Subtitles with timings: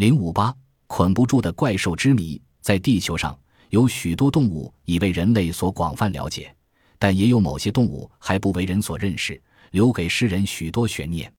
[0.00, 0.56] 零五八，
[0.86, 2.40] 捆不住的怪兽之谜。
[2.62, 6.56] 在地球上有许多动物已为人类所广泛了解，
[6.98, 9.38] 但也有某些动物还不为人所认识，
[9.72, 11.30] 留给世人许多悬念。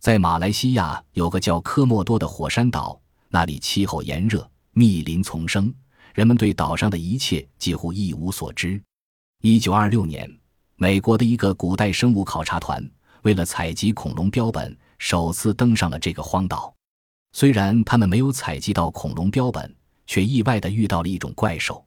[0.00, 2.98] 在马来西亚有个叫科莫多的火山岛，
[3.28, 5.70] 那里气候炎热，密林丛生，
[6.14, 8.82] 人们对岛上的一切几乎一无所知。
[9.42, 10.26] 一九二六年，
[10.76, 12.82] 美国的一个古代生物考察团
[13.20, 16.74] 为了采集恐龙标本，首次登上了这个荒岛。
[17.32, 19.74] 虽然他们没有采集到恐龙标本，
[20.06, 21.84] 却意外地遇到了一种怪兽。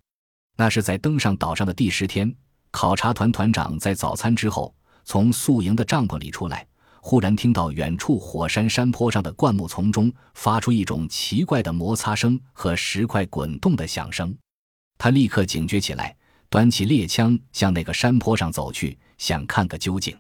[0.57, 2.33] 那是在登上岛上的第十天，
[2.69, 6.67] 考察团团长在早餐之后从宿营的帐篷里出来，
[7.01, 14.35] 忽然听到远处火山山坡上的灌木丛中发出一种奇怪的摩擦声和石块滚动的响声。
[14.99, 16.15] 他立刻警觉起来，
[16.47, 20.15] 端起猎枪向那个山坡上走去，想看个究竟。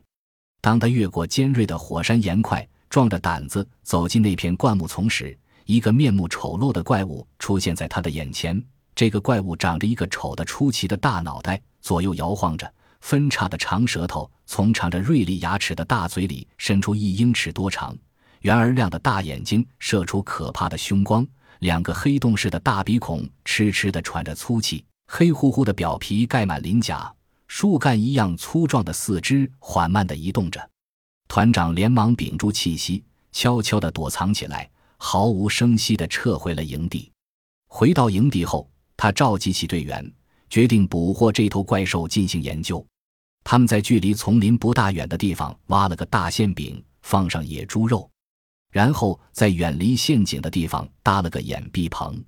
[0.59, 8.61] 当他越过尖锐的火山岩块，壮着胆子走进那片灌木丛时，一个面目丑陋的怪物出现在他的眼前。
[8.93, 17.97] 这个怪物长着一个丑得出奇的大脑袋，左右摇晃着，分叉的长舌头从长着锐利牙齿的大嘴里伸出一英尺多长，
[18.41, 21.25] 圆而亮的大眼睛射出可怕的凶光，
[21.59, 27.09] 两个黑洞似的大鼻孔痴痴地喘着粗气，黑乎乎的表皮盖满鳞甲，
[27.47, 30.70] 树干一样粗壮的四肢缓慢地移动着。
[31.33, 33.01] 团长连忙屏住气息，
[33.31, 37.09] 悄悄地躲藏起来，毫无声息地撤回了营地。
[37.69, 40.13] 回到营地后，他召集起队员，
[40.49, 42.85] 决定捕获这头怪兽进行研究。
[43.45, 48.11] 他们在距离丛林不大远的地方挖了个大馅饼，放上野猪肉，
[48.69, 52.21] 然后在远离陷阱的地方搭了个掩蔽棚。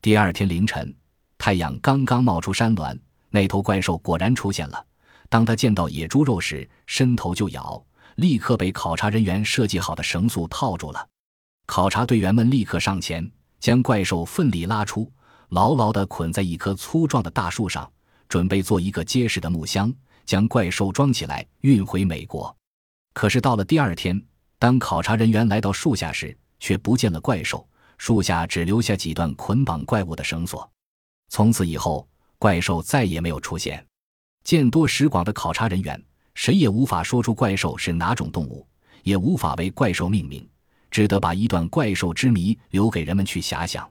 [0.00, 0.96] 第二天凌晨，
[1.36, 4.82] 太阳刚刚冒出山峦，那头怪兽果然出现了。
[5.28, 7.84] 当他见到野猪肉时，伸头就咬。
[8.18, 11.08] 立刻被考察人员设计好的绳索套住了。
[11.66, 13.30] 考察队员们立刻上前，
[13.60, 15.10] 将怪兽奋力拉出，
[15.50, 17.88] 牢牢地捆在一棵粗壮的大树上，
[18.28, 19.94] 准备做一个结实的木箱，
[20.26, 22.54] 将怪兽装起来运回美国。
[23.14, 24.20] 可是到了第二天，
[24.58, 27.64] 当考察人员来到树下时，却不见了怪兽，
[27.98, 30.68] 树下只留下几段捆绑怪物的绳索。
[31.28, 32.08] 从此以后，
[32.40, 33.86] 怪兽再也没有出现。
[34.42, 36.02] 见多识广的考察人员。
[36.38, 38.64] 谁也无法说出怪兽是哪种动物，
[39.02, 40.48] 也无法为怪兽命名，
[40.88, 43.90] 只得把一段怪兽之谜留给人们去遐想。